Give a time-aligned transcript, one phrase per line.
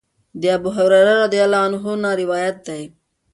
[0.41, 2.83] د ابوهريره رضی الله عنه نه روايت دی